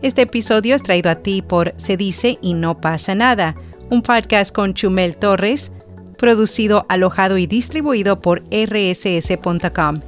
[0.00, 3.54] Este episodio es traído a ti por Se dice y no pasa nada,
[3.90, 5.72] un podcast con Chumel Torres,
[6.16, 10.00] producido, alojado y distribuido por rss.com.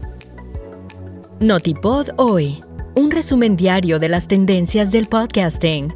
[1.41, 2.61] Notipod hoy,
[2.95, 5.93] un resumen diario de las tendencias del podcasting.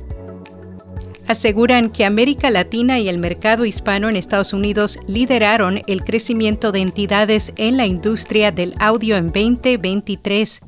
[1.29, 6.81] Aseguran que América Latina y el mercado hispano en Estados Unidos lideraron el crecimiento de
[6.81, 10.61] entidades en la industria del audio en 2023.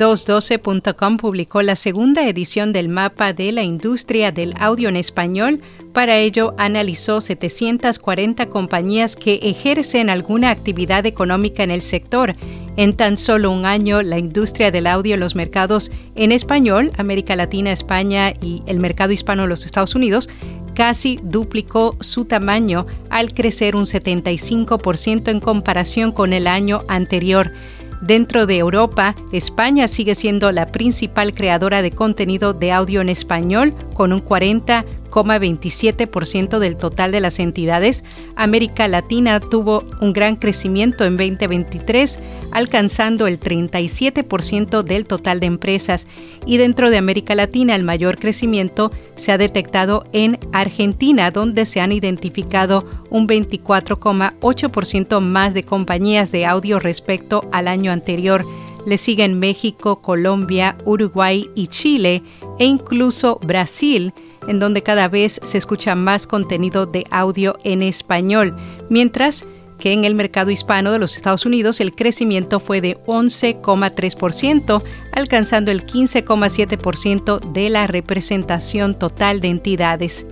[0.00, 5.60] 212.com publicó la segunda edición del mapa de la industria del audio en español.
[5.92, 12.32] Para ello, analizó 740 compañías que ejercen alguna actividad económica en el sector.
[12.78, 17.36] En tan solo un año, la industria del audio en los mercados en español, América
[17.36, 20.30] Latina, España y el mercado hispano en los Estados Unidos,
[20.74, 27.52] casi duplicó su tamaño al crecer un 75% en comparación con el año anterior.
[28.00, 33.74] Dentro de Europa, España sigue siendo la principal creadora de contenido de audio en español,
[33.94, 38.04] con un 40 27% del total de las entidades,
[38.36, 42.20] América Latina tuvo un gran crecimiento en 2023,
[42.52, 46.06] alcanzando el 37% del total de empresas.
[46.46, 51.80] Y dentro de América Latina, el mayor crecimiento se ha detectado en Argentina, donde se
[51.80, 58.44] han identificado un 24,8% más de compañías de audio respecto al año anterior.
[58.86, 62.22] Le siguen México, Colombia, Uruguay y Chile,
[62.58, 64.12] e incluso Brasil,
[64.50, 68.56] en donde cada vez se escucha más contenido de audio en español,
[68.88, 69.44] mientras
[69.78, 75.70] que en el mercado hispano de los Estados Unidos el crecimiento fue de 11,3%, alcanzando
[75.70, 80.26] el 15,7% de la representación total de entidades.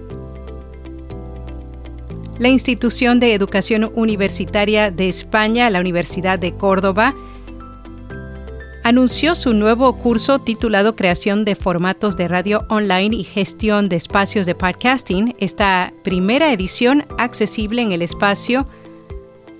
[2.41, 7.14] La institución de educación universitaria de España, la Universidad de Córdoba,
[8.89, 14.47] anunció su nuevo curso titulado Creación de formatos de radio online y gestión de espacios
[14.47, 15.36] de podcasting.
[15.39, 18.64] Esta primera edición, accesible en el espacio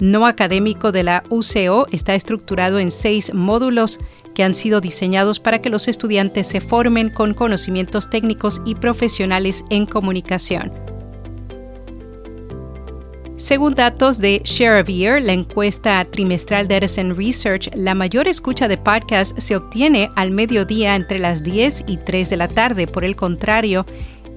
[0.01, 3.99] no académico de la UCO, está estructurado en seis módulos
[4.35, 9.63] que han sido diseñados para que los estudiantes se formen con conocimientos técnicos y profesionales
[9.69, 10.88] en comunicación.
[13.39, 18.77] Según datos de Share of la encuesta trimestral de Edison Research, la mayor escucha de
[18.77, 22.89] podcast se obtiene al mediodía entre las 10 y 3 de la tarde.
[22.89, 23.87] Por el contrario,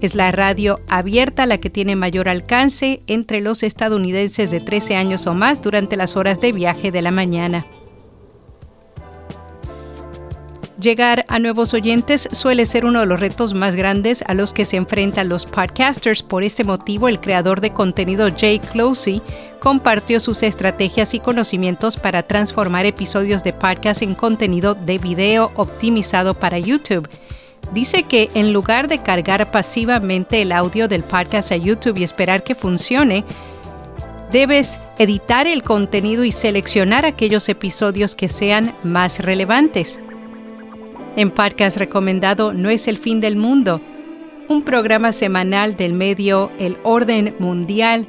[0.01, 5.25] es la radio abierta la que tiene mayor alcance entre los estadounidenses de 13 años
[5.25, 7.65] o más durante las horas de viaje de la mañana.
[10.81, 14.65] Llegar a nuevos oyentes suele ser uno de los retos más grandes a los que
[14.65, 16.23] se enfrentan los podcasters.
[16.23, 19.21] Por ese motivo, el creador de contenido Jay Closey
[19.59, 26.33] compartió sus estrategias y conocimientos para transformar episodios de podcast en contenido de video optimizado
[26.33, 27.07] para YouTube.
[27.71, 32.43] Dice que en lugar de cargar pasivamente el audio del podcast a YouTube y esperar
[32.43, 33.23] que funcione,
[34.31, 39.99] debes editar el contenido y seleccionar aquellos episodios que sean más relevantes.
[41.17, 43.81] En Podcast Recomendado No es el fin del mundo,
[44.47, 48.07] un programa semanal del medio El Orden Mundial.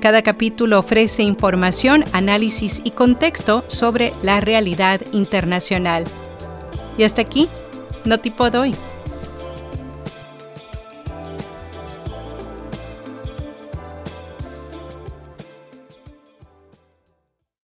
[0.00, 6.04] Cada capítulo ofrece información, análisis y contexto sobre la realidad internacional.
[6.96, 7.48] Y hasta aquí,
[8.04, 8.76] no tipo doy.